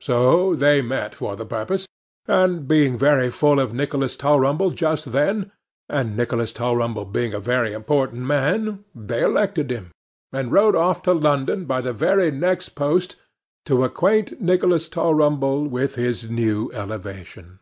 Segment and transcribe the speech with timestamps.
[0.00, 1.86] So, they met for the purpose;
[2.24, 5.52] and being very full of Nicholas Tulrumble just then,
[5.86, 9.90] and Nicholas Tulrumble being a very important man, they elected him,
[10.32, 13.16] and wrote off to London by the very next post
[13.66, 17.58] to acquaint Nicholas Tulrumble with his new elevation.